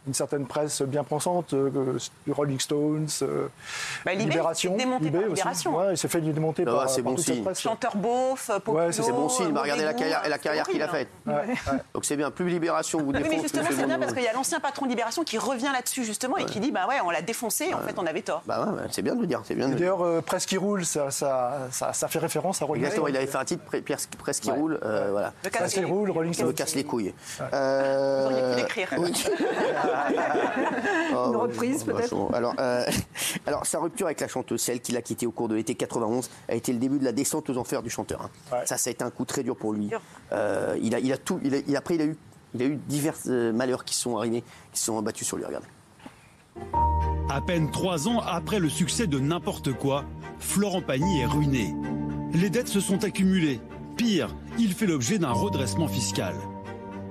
une 0.09 0.15
certaine 0.15 0.47
presse 0.47 0.81
bien 0.83 1.05
pensante, 1.05 1.53
euh, 1.53 1.99
Rolling 2.31 2.59
Stones, 2.59 3.07
euh, 3.23 3.47
Bah, 4.05 4.13
Libé, 4.15 4.25
Libération, 4.25 4.73
il 4.75 4.81
s'est 4.81 4.85
démonté 4.87 5.11
par 5.11 5.21
aussi. 5.21 5.31
Libération. 5.31 5.77
Ouais, 5.77 5.93
il 5.93 5.99
s'est 5.99 6.09
fait 6.09 6.21
démonter 6.23 6.65
Ah, 6.67 6.71
par, 6.73 6.91
c'est 6.91 7.03
par 7.03 7.11
bon 7.13 7.17
toute 7.17 7.25
cette 7.27 7.35
signe. 7.35 7.45
presse. 7.45 7.61
Chanteur 7.61 7.97
beauf, 7.97 8.51
Ouais, 8.67 8.91
C'est 8.91 9.13
bon 9.13 9.29
signe, 9.29 9.51
mais 9.53 9.61
regardez 9.61 9.85
la 9.85 9.95
carrière, 9.95 10.23
la 10.29 10.39
carrière 10.39 10.67
qu'il 10.67 10.83
a 10.83 10.89
faite. 10.89 11.09
horrible. 11.27 11.53
Donc 11.95 12.05
c'est 12.05 12.17
bien, 12.17 12.31
plus 12.31 12.49
Libération 12.49 12.99
vous 13.01 13.07
Oui, 13.09 13.13
défonce, 13.19 13.31
mais 13.33 13.43
justement, 13.43 13.69
c'est 13.71 13.87
bien 13.87 13.99
parce 13.99 14.15
qu'il 14.15 14.23
y 14.23 14.29
a 14.29 14.33
l'ancien 14.33 14.61
patron 14.61 14.87
de 14.87 14.91
Libération 14.91 15.23
qui 15.25 15.37
revient 15.39 15.71
là-dessus, 15.73 16.05
justement, 16.05 16.39
et 16.39 16.47
qui 16.47 16.59
dit 16.61 16.71
Bah 16.73 16.87
ouais, 16.89 16.97
on 17.05 17.11
l'a 17.11 17.21
défoncé, 17.23 17.67
et 17.67 17.75
en 17.75 17.81
fait, 17.81 17.95
on 17.99 18.07
avait 18.07 18.23
tort. 18.23 18.43
Bah 18.47 18.61
ouais, 18.65 18.83
c'est 18.91 19.03
bien 19.03 19.15
de 19.15 19.21
le 19.21 19.27
dire, 19.27 19.43
c'est 19.45 19.55
bien. 19.55 19.69
D'ailleurs, 19.69 20.03
euh, 20.03 20.23
Presse 20.23 20.47
qui 20.47 20.57
roule, 20.57 20.85
ça, 20.87 21.11
ça, 21.11 21.69
ça, 21.71 21.93
ça 21.93 22.09
fait 22.09 22.19
référence 22.19 22.63
à 22.63 22.65
Rolling 22.65 22.85
Exactement, 22.85 23.07
Stone. 23.07 23.15
il 23.15 23.19
avait 23.19 23.27
fait 23.31 23.39
un 23.39 23.45
titre, 23.45 23.63
Presse 24.19 24.41
qui 24.41 24.51
roule, 24.51 24.79
euh, 24.83 25.09
voilà. 25.11 25.33
Le 25.45 25.51
Presse 25.51 25.75
qui 25.75 25.85
roule, 25.85 26.11
Rolling 26.11 26.33
Ça 26.33 26.45
me 26.45 26.53
casse 26.53 26.75
les 26.75 26.85
couilles. 26.85 27.13
Vous 27.39 27.45
auriez 28.27 28.55
pu 28.55 28.57
l'écrire. 28.57 28.89
Oh, 31.15 31.31
Une 31.31 31.37
reprise, 31.37 31.85
peut-être 31.85 32.15
alors, 32.35 32.55
euh, 32.61 32.85
alors, 33.47 33.65
sa 33.67 33.79
rupture 33.81 34.07
avec 34.07 34.21
la 34.21 34.29
chanteuse, 34.29 34.61
celle 34.61 34.81
qu'il 34.81 34.97
a 34.97 35.03
quittée 35.03 35.27
au 35.27 35.31
cours 35.31 35.49
de 35.49 35.55
l'été 35.55 35.75
91, 35.75 36.29
a 36.49 36.55
été 36.55 36.73
le 36.73 36.79
début 36.79 36.99
de 36.99 37.05
la 37.05 37.13
descente 37.13 37.49
aux 37.51 37.57
enfers 37.57 37.83
du 37.83 37.91
chanteur. 37.91 38.23
hein. 38.23 38.31
Ouais. 38.53 38.67
Ça, 38.67 38.77
ça 38.77 38.91
a 38.91 38.93
été 38.93 39.03
un 39.05 39.11
coup 39.11 39.25
très 39.25 39.43
dur 39.43 39.57
pour 39.57 39.73
lui. 39.73 39.91
Euh, 40.33 40.77
il 40.83 40.95
a, 40.95 40.99
il 41.01 41.13
a 41.13 41.17
tout. 41.17 41.41
Il 41.43 41.55
a- 41.55 41.59
il- 41.67 41.77
après, 41.77 41.95
il 41.95 42.03
a 42.03 42.05
eu, 42.05 42.17
il 42.55 42.63
a 42.63 42.67
eu 42.67 42.77
divers 42.89 43.15
euh, 43.29 43.53
malheurs 43.53 43.85
qui 43.85 43.95
sont 43.97 44.17
arrivés, 44.19 44.43
qui 44.73 44.81
se 44.81 44.87
sont 44.87 44.99
abattus 44.99 45.27
sur 45.27 45.37
lui. 45.39 45.45
Regardez. 45.47 45.67
À 47.31 47.41
peine 47.41 47.71
trois 47.71 48.09
ans 48.09 48.21
après 48.21 48.59
le 48.59 48.69
succès 48.69 49.07
de 49.07 49.19
N'importe 49.19 49.73
quoi, 49.73 50.05
Florent 50.39 50.83
Pagny 50.83 51.21
est 51.21 51.27
ruiné. 51.27 51.75
Les 52.33 52.51
dettes 52.51 52.69
se 52.69 52.81
sont 52.81 53.03
accumulées. 53.05 53.61
Pire, 53.97 54.35
il 54.59 54.73
fait 54.75 54.87
l'objet 54.87 55.19
d'un 55.19 55.33
redressement 55.33 55.89
fiscal. 55.89 56.35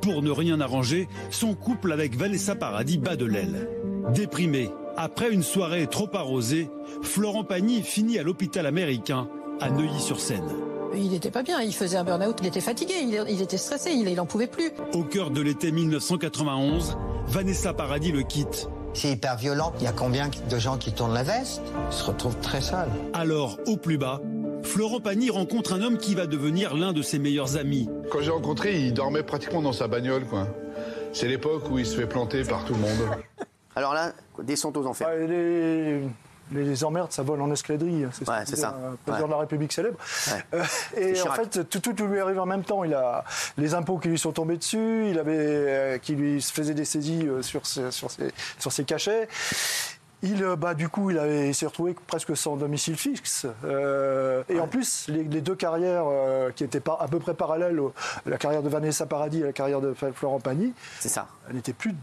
Pour 0.08 0.24
ne 0.24 0.32
rien 0.32 0.62
arranger, 0.62 1.10
son 1.32 1.54
couple 1.54 1.92
avec 1.92 2.16
Vanessa 2.16 2.56
Paradis 2.56 2.98
bat 2.98 3.18
de 3.18 3.26
l'aile. 3.26 3.68
Déprimé, 4.14 4.70
après 4.96 5.30
une 5.30 5.44
soirée 5.44 5.86
trop 5.88 6.08
arrosée, 6.14 6.70
Florent 7.02 7.44
Pagny 7.44 7.82
finit 7.82 8.18
à 8.18 8.24
l'hôpital 8.24 8.66
américain 8.66 9.28
à 9.60 9.70
Neuilly-sur-Seine. 9.70 10.48
Il 10.96 11.10
n'était 11.10 11.30
pas 11.30 11.44
bien, 11.44 11.60
il 11.60 11.74
faisait 11.74 11.98
un 11.98 12.06
burn-out, 12.06 12.38
il 12.40 12.48
était 12.48 12.62
fatigué, 12.62 12.94
il, 13.02 13.22
il 13.28 13.42
était 13.42 13.58
stressé, 13.58 13.92
il 13.92 14.16
n'en 14.16 14.26
pouvait 14.26 14.48
plus. 14.48 14.72
Au 14.94 15.04
cœur 15.04 15.30
de 15.30 15.42
l'été 15.42 15.74
1991, 15.74 16.98
Vanessa 17.28 17.74
Paradis 17.74 18.14
le 18.14 18.24
quitte. 18.24 18.70
C'est 18.94 19.12
hyper 19.12 19.36
violent. 19.36 19.74
Il 19.80 19.84
y 19.84 19.88
a 19.88 19.92
combien 19.92 20.30
de 20.50 20.58
gens 20.58 20.78
qui 20.78 20.94
tournent 20.94 21.14
la 21.14 21.24
veste? 21.24 21.62
Ils 21.92 21.96
se 21.96 22.06
retrouvent 22.06 22.40
très 22.40 22.62
seuls. 22.62 22.90
Alors, 23.14 23.60
au 23.68 23.76
plus 23.76 23.98
bas, 23.98 24.22
Florent 24.68 25.00
Pagny 25.00 25.30
rencontre 25.30 25.74
un 25.74 25.82
homme 25.82 25.98
qui 25.98 26.14
va 26.14 26.28
devenir 26.28 26.76
l'un 26.76 26.92
de 26.92 27.02
ses 27.02 27.20
meilleurs 27.20 27.56
amis. 27.56 27.90
Quand 28.12 28.20
j'ai 28.22 28.32
rencontré, 28.32 28.80
il 28.80 28.94
dormait 28.94 29.24
pratiquement 29.24 29.62
dans 29.62 29.72
sa 29.74 29.88
bagnole, 29.88 30.26
quoi. 30.26 30.48
C'est 31.14 31.28
l'époque 31.28 31.72
où 31.72 31.80
il 31.80 31.86
se 31.86 31.96
fait 31.96 32.06
planter 32.06 32.44
par 32.44 32.66
tout 32.66 32.74
le 32.74 32.82
monde. 32.82 33.18
Alors 33.76 33.94
là, 33.94 34.12
descente 34.44 34.76
aux 34.76 34.86
enfers. 34.86 35.08
Ouais, 35.08 35.26
les, 35.26 36.02
les 36.52 36.84
emmerdes, 36.84 37.12
ça 37.12 37.24
vole 37.24 37.42
en 37.42 37.50
escadrille. 37.52 38.08
C'est 38.12 38.26
ce 38.26 38.30
Ouais, 38.30 38.44
disait 38.44 38.58
ça. 38.58 38.78
Ouais. 39.08 39.22
de 39.22 39.30
la 39.30 39.38
République 39.38 39.72
célèbre. 39.72 39.98
Ouais. 40.28 40.60
Euh, 40.60 40.64
et 40.98 41.22
en 41.22 41.32
fait, 41.32 41.70
tout, 41.70 41.80
tout 41.80 42.06
lui 42.06 42.20
arrive 42.20 42.40
en 42.40 42.46
même 42.46 42.64
temps. 42.64 42.84
Il 42.84 42.94
a 42.94 43.24
les 43.58 43.74
impôts 43.74 43.98
qui 43.98 44.10
lui 44.10 44.20
sont 44.20 44.34
tombés 44.34 44.58
dessus, 44.58 45.10
il 45.10 45.18
avait, 45.18 45.38
euh, 45.38 45.98
qui 45.98 46.14
lui 46.14 46.42
faisait 46.42 46.74
des 46.74 46.86
saisies 46.86 47.26
euh, 47.28 47.42
sur 47.42 47.66
ses, 47.66 47.90
sur 47.92 48.12
ses, 48.12 48.32
sur 48.60 48.72
ses 48.72 48.84
cachets. 48.84 49.28
Il, 50.24 50.44
euh, 50.44 50.56
bah, 50.56 50.74
du 50.74 50.90
coup, 50.90 51.12
il, 51.12 51.54
s'est 51.54 51.68
retrouvé 51.68 51.96
presque 52.08 52.36
sans 52.36 52.56
domicile 52.56 52.98
fixe. 52.98 53.46
Euh, 53.64 54.44
et 54.50 54.60
en 54.60 54.68
plus, 54.68 55.06
les, 55.10 55.24
les 55.24 55.42
deux 55.42 55.56
carrières 55.56 56.06
euh, 56.08 56.50
qui 56.52 56.64
étaient 56.64 56.82
à 57.00 57.08
peu 57.08 57.20
près 57.20 57.36
parallèles, 57.36 57.80
au- 57.80 57.94
la 58.26 58.38
carrière 58.38 58.64
de 58.64 58.70
Vanessa 58.70 59.06
Paradis 59.06 59.42
et 59.42 59.44
la 59.44 59.54
carrière 59.54 59.80
de 59.80 59.94
Florent 60.16 60.40
Pagny, 60.40 60.74
C'est 61.00 61.10
ça. 61.10 61.28
elle 61.50 61.56
n'était 61.56 61.74
plus 61.74 61.94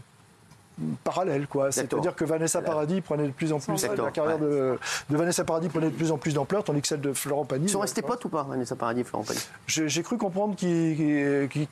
parallèle 1.05 1.47
quoi. 1.47 1.71
C'est-à-dire 1.71 2.15
que 2.15 2.25
Vanessa 2.25 2.61
Paradis 2.61 2.99
prenait 3.01 3.27
de 3.27 3.31
plus 3.31 3.53
en 3.53 3.59
plus 3.59 3.81
la 3.85 4.11
carrière 4.11 4.41
ouais. 4.41 4.47
de, 4.49 4.77
de 5.09 5.17
Vanessa 5.17 5.43
Paradis 5.45 5.69
prenait 5.69 5.89
de 5.89 5.95
plus 5.95 6.11
en 6.11 6.17
plus 6.17 6.33
d'ampleur, 6.33 6.63
tandis 6.65 6.81
que 6.81 6.87
celle 6.89 6.99
de 7.01 7.13
Florent 7.13 7.45
Pagny. 7.45 7.65
Ils 7.65 7.69
sont 7.69 7.79
restés 7.79 8.01
potes 8.01 8.25
ou 8.25 8.29
pas, 8.29 8.43
Vanessa 8.43 8.75
Paradis 8.75 9.01
et 9.01 9.03
Florent 9.05 9.23
Pagny? 9.23 9.39
J'ai 9.67 10.03
cru 10.03 10.17
comprendre 10.17 10.55
qu'ils 10.55 11.47
qu'ils- 11.49 11.67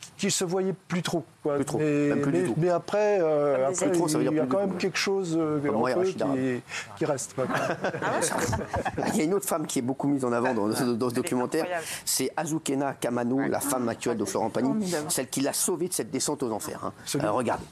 qu'ils- 0.00 0.10
qu'ils 0.16 0.30
se 0.30 0.44
voyaient 0.44 0.74
plus 0.88 1.02
trop. 1.02 1.24
quoi. 1.42 1.56
Plus 1.56 1.64
trop, 1.64 1.78
Mais, 1.78 2.08
même 2.08 2.20
plus 2.22 2.32
du 2.32 2.38
mais- 2.40 2.46
tout. 2.48 2.54
mais 2.56 2.68
après, 2.70 3.18
euh, 3.20 3.54
Comme 3.56 3.58
des 3.58 3.62
après, 3.72 3.84
amis. 3.84 3.90
Plus 3.92 3.98
trop, 3.98 4.08
ça 4.08 4.18
veut 4.18 4.24
dire 4.24 4.32
il 4.32 4.36
y 4.36 4.40
a 4.40 4.46
quand 4.46 4.58
même 4.60 4.76
quelque 4.78 4.98
chose 4.98 5.36
euh, 5.38 5.60
qui, 6.04 6.62
qui 6.98 7.04
reste. 7.04 7.34
quoi. 7.34 7.46
Il 9.12 9.16
y 9.16 9.20
a 9.20 9.24
une 9.24 9.34
autre 9.34 9.46
femme 9.46 9.66
qui 9.66 9.78
est 9.78 9.82
beaucoup 9.82 10.08
mise 10.08 10.24
en 10.24 10.32
avant 10.32 10.54
dans, 10.54 10.74
ce- 10.74 10.84
dans 10.84 11.08
ce 11.10 11.14
documentaire, 11.14 11.66
c'est 12.04 12.30
Azukena 12.36 12.94
Kamano, 12.94 13.38
la 13.48 13.60
femme 13.60 13.88
actuelle 13.88 14.16
de 14.16 14.24
Florent 14.24 14.50
Pagny, 14.50 14.92
celle 15.08 15.28
qui 15.28 15.40
l'a 15.40 15.52
sauvée 15.52 15.88
de 15.88 15.92
cette 15.94 16.10
descente 16.10 16.42
aux 16.42 16.50
enfers. 16.52 16.80
hein. 16.84 16.92
Euh, 17.22 17.30
regardez. 17.30 17.64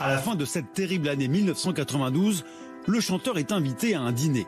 À 0.00 0.08
la 0.08 0.18
fin 0.18 0.34
de 0.34 0.44
cette 0.44 0.72
terrible 0.72 1.08
année 1.08 1.28
1992, 1.28 2.44
le 2.86 3.00
chanteur 3.00 3.38
est 3.38 3.52
invité 3.52 3.94
à 3.94 4.00
un 4.00 4.10
dîner. 4.12 4.46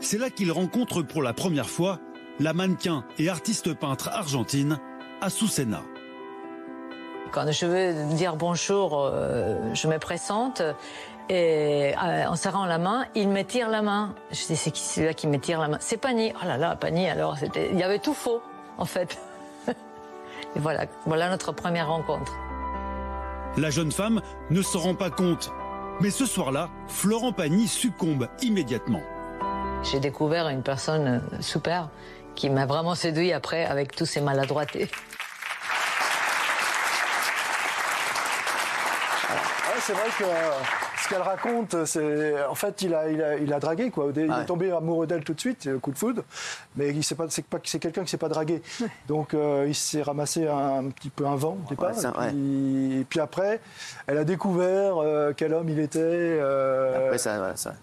C'est 0.00 0.18
là 0.18 0.30
qu'il 0.30 0.52
rencontre 0.52 1.02
pour 1.02 1.22
la 1.22 1.32
première 1.32 1.68
fois 1.68 1.98
la 2.38 2.52
mannequin 2.52 3.04
et 3.18 3.28
artiste 3.28 3.74
peintre 3.74 4.08
argentine 4.10 4.78
Azucena. 5.20 5.82
Quand 7.32 7.50
je 7.50 7.66
veux 7.66 8.14
dire 8.14 8.36
bonjour, 8.36 8.98
euh, 8.98 9.74
je 9.74 9.88
me 9.88 9.98
présente 9.98 10.62
et 11.28 11.92
euh, 11.96 12.26
en 12.26 12.36
serrant 12.36 12.66
la 12.66 12.78
main, 12.78 13.04
il 13.14 13.28
me 13.28 13.42
tire 13.42 13.68
la 13.68 13.82
main. 13.82 14.14
Je 14.30 14.46
dis 14.46 14.56
c'est 14.56 14.70
qui 14.70 14.82
celui-là 14.82 15.14
qui 15.14 15.26
me 15.26 15.38
tire 15.38 15.60
la 15.60 15.68
main? 15.68 15.78
C'est 15.80 15.96
Pani. 15.96 16.32
Oh 16.40 16.46
là 16.46 16.56
là, 16.56 16.76
Pani. 16.76 17.08
Alors 17.08 17.36
c'était, 17.36 17.70
il 17.72 17.78
y 17.78 17.82
avait 17.82 17.98
tout 17.98 18.14
faux 18.14 18.40
en 18.78 18.84
fait. 18.84 19.18
et 19.68 20.58
voilà, 20.58 20.86
voilà 21.04 21.28
notre 21.28 21.52
première 21.52 21.88
rencontre. 21.88 22.32
La 23.56 23.70
jeune 23.70 23.90
femme 23.90 24.20
ne 24.50 24.62
se 24.62 24.76
rend 24.76 24.94
pas 24.94 25.10
compte. 25.10 25.50
Mais 26.00 26.10
ce 26.10 26.26
soir-là, 26.26 26.68
Florent 26.88 27.32
Pagny 27.32 27.66
succombe 27.66 28.28
immédiatement. 28.42 29.00
J'ai 29.82 29.98
découvert 29.98 30.48
une 30.48 30.62
personne 30.62 31.22
super 31.40 31.88
qui 32.36 32.50
m'a 32.50 32.66
vraiment 32.66 32.94
séduit 32.94 33.32
après 33.32 33.64
avec 33.64 33.96
tous 33.96 34.06
ses 34.06 34.20
maladroités. 34.20 34.88
C'est 39.80 39.92
vrai 39.92 40.08
que 40.18 40.24
euh, 40.24 40.50
ce 41.02 41.08
qu'elle 41.08 41.22
raconte, 41.22 41.84
c'est 41.84 42.44
en 42.46 42.54
fait, 42.54 42.82
il 42.82 42.94
a, 42.94 43.08
il 43.10 43.22
a, 43.22 43.36
il 43.36 43.52
a 43.52 43.60
dragué 43.60 43.90
quoi. 43.90 44.08
Il 44.14 44.30
Ouais. 44.30 44.42
est 44.42 44.46
tombé 44.46 44.70
amoureux 44.72 45.06
d'elle 45.06 45.22
tout 45.24 45.34
de 45.34 45.40
suite, 45.40 45.66
euh, 45.66 45.78
coup 45.78 45.92
de 45.92 45.98
foudre. 45.98 46.22
Mais 46.76 46.90
il 46.90 47.04
sait 47.04 47.14
pas, 47.14 47.26
c'est 47.28 47.44
pas, 47.44 47.58
c'est 47.64 47.78
quelqu'un 47.78 48.02
qui 48.02 48.10
s'est 48.10 48.16
pas 48.16 48.28
dragué. 48.28 48.62
Donc 49.08 49.34
euh, 49.34 49.64
il 49.68 49.74
s'est 49.74 50.02
ramassé 50.02 50.46
un, 50.48 50.84
petit 50.90 51.10
peu 51.10 51.26
un 51.26 51.36
vent 51.36 51.56
au 51.64 51.68
départ. 51.68 51.90
Ouais, 51.90 51.94
ça, 51.94 52.12
et, 52.24 52.28
puis, 52.30 53.00
et 53.00 53.04
puis 53.04 53.20
après, 53.20 53.60
elle 54.06 54.18
a 54.18 54.24
découvert 54.24 54.96
euh, 54.98 55.32
quel 55.36 55.52
homme 55.54 55.68
il 55.68 55.78
était. 55.78 55.98
euh, 56.00 57.06
Après, 57.06 57.18
ça, 57.18 57.38
voilà, 57.38 57.56
ça. 57.56 57.74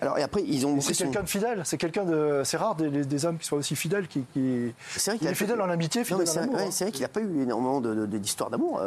Alors, 0.00 0.18
et 0.18 0.22
après, 0.22 0.42
ils 0.46 0.66
ont 0.66 0.80
c'est 0.80 0.94
son- 0.94 1.04
quelqu'un 1.04 1.22
de 1.22 1.28
fidèle. 1.28 1.62
C'est 1.64 1.78
quelqu'un 1.78 2.04
de. 2.04 2.42
C'est 2.44 2.56
rare 2.56 2.74
des, 2.74 2.88
des 2.90 3.24
hommes 3.24 3.38
qui 3.38 3.46
soient 3.46 3.58
aussi 3.58 3.74
fidèles. 3.76 4.06
Qui, 4.08 4.24
qui... 4.32 4.72
C'est 4.96 5.10
vrai 5.10 5.16
il 5.16 5.18
qu'il 5.20 5.28
est 5.28 5.34
fidèle 5.34 5.60
en 5.60 5.68
amitié, 5.70 6.04
fidèle 6.04 6.22
en 6.22 6.26
c'est 6.26 6.38
amour. 6.40 6.54
ouais, 6.56 6.62
hein. 6.64 6.68
c'est 6.70 6.84
vrai 6.84 6.92
qu'il 6.92 7.02
n'a 7.02 7.08
pas 7.08 7.20
eu 7.20 7.42
énormément 7.42 7.80
d'histoires 7.80 8.50
d'amour. 8.50 8.80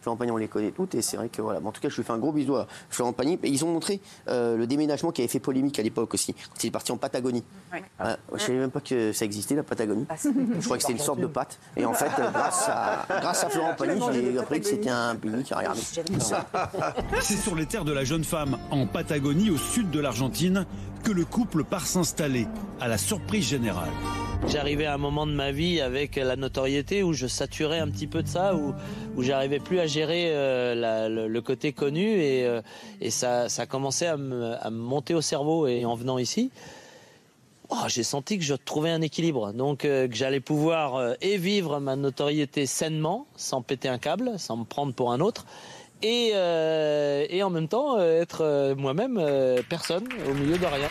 Florent 0.00 0.16
Pagny, 0.16 0.30
on 0.30 0.36
les 0.36 0.48
connaît 0.48 0.70
toutes, 0.70 0.94
et 0.94 1.02
c'est 1.02 1.16
vrai 1.16 1.28
que 1.28 1.42
voilà. 1.42 1.60
En 1.64 1.72
tout 1.72 1.80
cas, 1.80 1.88
je 1.88 1.96
lui 1.96 2.04
fais 2.04 2.12
un 2.12 2.18
gros 2.18 2.32
bisou 2.32 2.56
à 2.56 2.66
Florent 2.90 3.12
Pagny. 3.12 3.38
Et 3.42 3.48
ils 3.48 3.64
ont 3.64 3.72
montré 3.72 4.00
euh, 4.28 4.56
le 4.56 4.66
déménagement 4.66 5.10
qui 5.10 5.22
avait 5.22 5.28
fait 5.28 5.40
polémique 5.40 5.78
à 5.78 5.82
l'époque 5.82 6.14
aussi, 6.14 6.32
quand 6.32 6.62
il 6.62 6.68
est 6.68 6.70
parti 6.70 6.92
en 6.92 6.96
Patagonie. 6.96 7.44
Ah, 7.98 8.16
je 8.32 8.38
savais 8.38 8.58
même 8.58 8.70
pas 8.70 8.80
que 8.80 9.12
ça 9.12 9.24
existait 9.24 9.54
la 9.54 9.62
Patagonie. 9.62 10.06
je 10.10 10.64
croyais 10.64 10.78
que 10.78 10.82
c'était 10.82 10.92
une 10.92 10.98
sorte 10.98 11.20
de 11.20 11.26
pâte. 11.26 11.58
Et 11.76 11.84
en 11.84 11.94
fait, 11.94 12.10
euh, 12.20 12.30
grâce 12.30 12.68
à, 12.68 13.06
grâce 13.08 13.44
à 13.44 13.48
Florent 13.48 13.74
Pagny, 13.74 14.00
j'ai 14.12 14.38
appris 14.38 14.60
que 14.60 14.66
c'était 14.66 14.90
un 14.90 15.16
pays 15.16 15.42
qui 15.42 15.54
a 15.54 15.58
regardé. 15.58 15.80
C'est 17.20 17.36
sur 17.36 17.54
les 17.54 17.66
terres 17.66 17.84
de 17.84 17.92
la 17.92 18.04
jeune 18.04 18.24
femme, 18.24 18.58
en 18.70 18.86
Patagonie, 18.86 19.50
au 19.50 19.56
sud 19.56 19.90
de 19.90 20.00
l'Argentine, 20.00 20.66
que 21.02 21.12
le 21.12 21.24
couple 21.24 21.64
part 21.64 21.86
s'installer, 21.86 22.46
à 22.80 22.88
la 22.88 22.98
surprise 22.98 23.46
générale. 23.46 23.90
J'arrivais 24.48 24.86
à 24.86 24.94
un 24.94 24.98
moment 24.98 25.26
de 25.26 25.32
ma 25.32 25.50
vie 25.50 25.80
avec 25.80 26.16
la 26.16 26.36
notoriété 26.36 27.02
où 27.02 27.12
je 27.12 27.26
saturais 27.26 27.78
un 27.80 27.88
petit 27.88 28.06
peu 28.06 28.22
de 28.22 28.28
ça, 28.28 28.54
où, 28.54 28.74
où 29.16 29.22
j'arrivais 29.22 29.58
plus 29.58 29.80
à 29.80 29.86
gérer 29.86 30.26
euh, 30.28 30.74
la- 30.74 31.08
le, 31.08 31.26
le 31.26 31.40
côté 31.42 31.72
connu 31.72 32.04
et, 32.20 32.44
euh, 32.46 32.62
et 33.00 33.10
ça, 33.10 33.48
ça 33.48 33.66
commençait 33.66 34.06
à 34.06 34.16
me, 34.16 34.54
à 34.64 34.70
me 34.70 34.78
monter 34.78 35.14
au 35.14 35.20
cerveau. 35.20 35.66
Et 35.66 35.84
en 35.84 35.94
venant 35.94 36.18
ici, 36.18 36.50
oh, 37.70 37.74
j'ai 37.88 38.04
senti 38.04 38.38
que 38.38 38.44
je 38.44 38.54
trouvais 38.54 38.90
un 38.90 39.02
équilibre, 39.02 39.52
donc 39.52 39.84
euh, 39.84 40.06
que 40.06 40.14
j'allais 40.14 40.40
pouvoir 40.40 40.94
euh, 40.94 41.14
et 41.20 41.38
vivre 41.38 41.80
ma 41.80 41.96
notoriété 41.96 42.66
sainement, 42.66 43.26
sans 43.36 43.62
péter 43.62 43.88
un 43.88 43.98
câble, 43.98 44.38
sans 44.38 44.56
me 44.58 44.64
prendre 44.64 44.94
pour 44.94 45.12
un 45.12 45.20
autre. 45.20 45.44
Et, 46.02 46.32
euh, 46.34 47.26
et 47.30 47.42
en 47.42 47.50
même 47.50 47.68
temps 47.68 47.98
euh, 47.98 48.20
être 48.22 48.42
euh, 48.42 48.74
moi-même 48.76 49.18
euh, 49.18 49.60
personne 49.68 50.04
au 50.30 50.34
milieu 50.34 50.56
de 50.58 50.66
rien. 50.66 50.88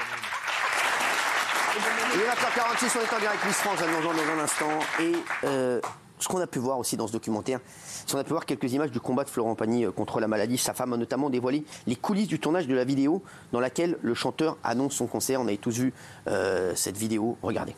Il 2.16 2.22
est 2.22 2.28
20h46, 2.28 2.98
on 2.98 3.02
est 3.02 3.14
en 3.14 3.20
direct 3.20 3.46
Miss 3.46 3.58
France, 3.58 3.80
à 3.82 3.88
dans 3.88 4.10
un 4.10 4.42
instant. 4.42 4.70
Et 5.02 5.12
euh, 5.44 5.82
ce 6.18 6.30
qu'on 6.30 6.40
a 6.40 6.48
pu 6.48 6.60
voir 6.60 6.80
aussi 6.80 6.96
dans 6.96 7.08
ce 7.08 7.12
documentaire, 7.12 7.60
c'est 7.84 8.14
qu'on 8.14 8.20
a 8.20 8.24
pu 8.24 8.30
voir 8.30 8.46
quelques 8.46 8.72
images 8.72 8.92
du 8.92 9.02
combat 9.02 9.26
de 9.26 9.30
Florent 9.30 9.56
Pagny 9.56 9.84
euh, 9.84 9.92
contre 9.92 10.22
la 10.22 10.30
maladie. 10.30 10.58
Sa 10.58 10.74
femme 10.74 10.94
a 10.94 10.98
notamment 10.98 11.30
dévoilé 11.30 11.66
les 11.88 11.98
coulisses 11.98 12.30
du 12.30 12.40
tournage 12.40 12.68
de 12.68 12.74
la 12.74 12.86
vidéo 12.86 13.22
dans 13.52 13.60
laquelle 13.60 13.98
le 14.02 14.14
chanteur 14.14 14.58
annonce 14.64 14.94
son 14.94 15.08
concert. 15.08 15.42
On 15.42 15.48
avait 15.48 15.58
tous 15.58 15.78
vu 15.78 15.94
euh, 16.30 16.72
cette 16.74 16.96
vidéo. 16.96 17.38
Regardez. 17.44 17.76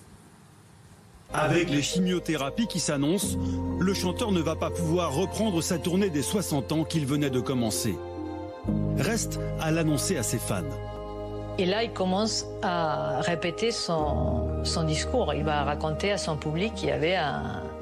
Avec 1.33 1.71
les 1.71 1.81
chimiothérapies 1.81 2.67
qui 2.67 2.79
s'annoncent, 2.79 3.39
le 3.79 3.93
chanteur 3.95 4.31
ne 4.31 4.41
va 4.41 4.55
pas 4.55 4.69
pouvoir 4.69 5.15
reprendre 5.15 5.63
sa 5.63 5.79
tournée 5.79 6.11
des 6.11 6.21
60 6.21 6.71
ans 6.73 6.83
qu'il 6.83 7.07
venait 7.07 7.31
de 7.31 7.39
commencer. 7.39 7.97
Reste 8.99 9.39
à 9.59 9.71
l'annoncer 9.71 10.15
à 10.15 10.21
ses 10.21 10.37
fans. 10.37 10.61
Et 11.59 11.65
là, 11.65 11.83
il 11.83 11.91
commence 11.91 12.45
à 12.61 13.21
répéter 13.21 13.71
son, 13.71 14.47
discours. 14.85 15.33
Il 15.33 15.43
va 15.43 15.63
raconter 15.63 16.11
à 16.11 16.17
son 16.17 16.37
public 16.37 16.75
qu'il 16.75 16.89
y, 16.89 16.91
avait 16.91 17.17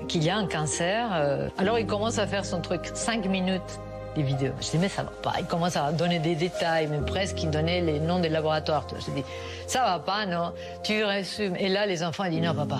qu'il 0.07 0.23
y 0.23 0.29
a 0.29 0.37
un 0.37 0.47
cancer. 0.47 1.09
euh. 1.13 1.49
Alors, 1.57 1.77
il 1.77 1.85
commence 1.85 2.17
à 2.17 2.25
faire 2.25 2.45
son 2.45 2.61
truc, 2.61 2.89
5 2.93 3.25
minutes 3.25 3.79
des 4.15 4.23
vidéos. 4.23 4.53
Je 4.61 4.71
dis, 4.71 4.77
mais 4.77 4.87
ça 4.87 5.03
va 5.03 5.09
pas. 5.09 5.33
Il 5.39 5.45
commence 5.45 5.75
à 5.75 5.91
donner 5.91 6.19
des 6.19 6.35
détails, 6.35 6.87
mais 6.87 6.99
presque 6.99 7.43
il 7.43 7.49
donnait 7.49 7.81
les 7.81 7.99
noms 7.99 8.19
des 8.19 8.29
laboratoires. 8.29 8.87
Je 8.93 9.11
dis, 9.11 9.25
ça 9.67 9.81
va 9.81 9.99
pas, 9.99 10.25
non 10.25 10.53
Tu 10.83 11.03
résumes. 11.03 11.57
Et 11.57 11.67
là, 11.67 11.85
les 11.85 12.01
enfants, 12.01 12.23
ils 12.23 12.31
disent, 12.31 12.47
non, 12.47 12.55
papa. 12.55 12.79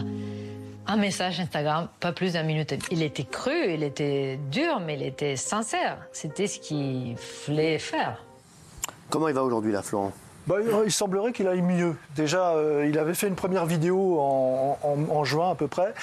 Un 0.88 0.98
message 0.98 1.42
Instagram, 1.42 1.90
pas 2.00 2.14
plus 2.14 2.34
d'un 2.34 2.44
minute. 2.44 2.74
Il 2.90 3.02
était 3.02 3.24
cru, 3.24 3.74
il 3.74 3.84
était 3.84 4.40
dur, 4.50 4.80
mais 4.80 4.94
il 4.94 5.04
était 5.04 5.36
sincère. 5.36 5.98
C'était 6.14 6.48
ce 6.48 6.60
qu'il 6.60 7.16
voulait 7.48 7.80
faire. 7.80 8.24
Comment 9.10 9.28
il 9.28 9.34
va 9.34 9.44
aujourd'hui, 9.44 9.74
là, 9.74 9.82
Florent? 9.82 10.14
Bah, 10.48 10.58
il- 10.86 10.92
semblerait 10.92 11.32
qu'il 11.32 11.48
aille 11.48 11.62
mieux. 11.62 11.96
Déjà, 12.16 12.52
euh, 12.52 12.86
il 12.88 13.00
avait 13.00 13.14
fait 13.16 13.28
une 13.28 13.36
première 13.36 13.66
vidéo 13.66 14.20
en 14.20 15.24
juin 15.24 15.52
à 15.52 15.56
peu 15.56 15.68
près. 15.68 15.94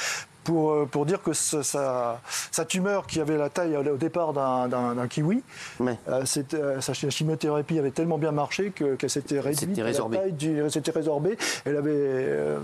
Pour, 0.44 0.72
euh, 0.72 0.86
pour 0.90 1.06
dire 1.06 1.22
que 1.22 1.32
ce- 1.32 1.62
sa, 1.62 2.20
sa 2.50 2.64
tumeur 2.64 3.06
qui 3.06 3.20
avait 3.20 3.36
la 3.38 3.48
taille 3.48 3.76
au 3.76 3.96
départ 3.96 4.32
d'un- 4.32 5.06
kiwi, 5.08 5.42
euh, 5.80 6.22
c'était, 6.24 6.56
euh, 6.56 6.80
sa 6.80 6.92
chi- 6.94 7.10
chimiothérapie 7.10 7.78
avait 7.78 7.90
tellement 7.92 8.18
bien 8.18 8.32
marché 8.32 8.70
que- 8.74 8.96
qu'elle 8.96 9.10
s'était 9.10 9.38
réduite. 9.38 9.60
C'était 9.70 9.80
à 9.80 9.84
la 9.84 9.90
résorbé. 9.90 10.16
taille 10.18 10.32
du- 10.32 10.62
C'était 10.70 10.90
résorbé. 10.90 11.38
Elle 11.64 11.76
avait 11.76 11.90
euh, 11.94 12.58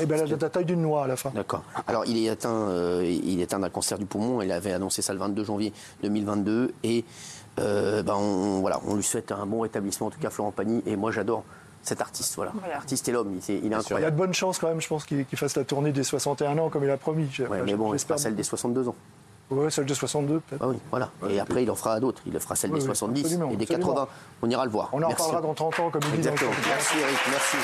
eh 0.00 0.06
ben, 0.06 0.18
la, 0.18 0.36
la 0.36 0.48
taille 0.50 0.64
d'une 0.64 0.80
noix 0.82 1.04
à 1.04 1.06
la 1.06 1.16
fin. 1.16 1.30
D'accord. 1.34 1.62
Alors, 1.86 2.04
il 2.06 2.16
est 2.24 2.28
atteint, 2.30 2.68
euh, 2.70 3.02
il 3.04 3.38
est 3.40 3.44
atteint 3.44 3.58
d'un 3.58 3.68
cancer 3.70 3.98
du 3.98 4.06
poumon. 4.06 4.40
Il 4.40 4.50
avait 4.52 4.72
annoncé 4.72 5.02
ça 5.02 5.12
le 5.12 5.18
22 5.18 5.44
janvier 5.44 5.72
2022. 6.02 6.72
Et 6.84 7.04
euh, 7.58 8.02
ben, 8.02 8.14
on, 8.14 8.60
voilà, 8.60 8.80
on 8.86 8.94
lui 8.94 9.02
souhaite 9.02 9.30
un 9.32 9.44
bon 9.44 9.60
rétablissement, 9.60 10.06
en 10.06 10.10
tout 10.10 10.20
cas, 10.20 10.30
Florent 10.30 10.52
Pagny. 10.52 10.82
Et 10.86 10.96
moi, 10.96 11.10
j'adore 11.10 11.44
cet 11.82 12.00
artiste. 12.00 12.34
Voilà. 12.36 12.52
L'artiste 12.68 13.08
et 13.08 13.12
l'homme, 13.12 13.32
il, 13.34 13.42
c'est- 13.42 13.54
il 13.54 13.58
est 13.58 13.66
Il 13.66 13.70
y 13.70 13.74
a 13.74 13.78
incroyable. 13.78 14.16
de 14.16 14.18
bonnes 14.22 14.34
chances 14.34 14.58
quand 14.58 14.68
même, 14.68 14.80
je 14.80 14.88
pense, 14.88 15.04
qu'il 15.04 15.24
fasse 15.34 15.56
la 15.56 15.64
tournée 15.64 15.92
des 15.92 16.04
61 16.04 16.58
ans 16.58 16.68
comme 16.68 16.84
il 16.84 16.90
a 16.90 16.96
promis. 16.96 17.28
Ouais, 17.38 17.46
mais 17.62 17.68
j'ai- 17.68 17.76
bon, 17.76 17.96
c'est 17.96 18.06
pas 18.08 18.18
celle 18.18 18.34
des 18.36 18.42
62 18.42 18.88
ans. 18.88 18.94
Ouais, 19.50 19.68
celle 19.70 19.84
de 19.86 19.94
62 19.94 20.38
peut-être. 20.40 20.62
Ah 20.64 20.68
oui, 20.68 20.76
voilà. 20.90 21.10
Et 21.28 21.40
après, 21.40 21.64
il 21.64 21.70
en 21.72 21.74
fera 21.74 21.98
d'autres. 21.98 22.22
Il 22.26 22.38
fera 22.38 22.54
celle 22.54 22.70
Oui, 22.70 22.76
des 22.78 22.82
oui, 22.82 22.86
70 22.86 23.20
absolument, 23.22 23.50
et 23.50 23.56
des 23.56 23.64
absolument. 23.64 23.88
80. 23.94 24.08
On 24.42 24.50
ira 24.50 24.64
le 24.64 24.70
voir. 24.70 24.90
On 24.92 24.98
en 25.02 25.08
Merci. 25.08 25.22
reparlera 25.24 25.42
dans 25.42 25.54
30 25.54 25.80
ans, 25.80 25.90
comme 25.90 26.02
il 26.04 26.10
dit 26.12 26.16
Exactement. 26.18 26.52
Merci, 26.68 26.98
Eric. 27.00 27.18
Merci. 27.30 27.56